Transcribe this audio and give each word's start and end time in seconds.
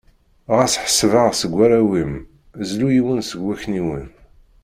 Ɣas 0.55 0.73
ḥseb-aɣ 0.83 1.29
seg 1.39 1.51
warraw-im, 1.55 2.13
zlu 2.69 2.87
yiwen 2.91 3.19
seg 3.29 3.39
wakniwen. 3.43 4.05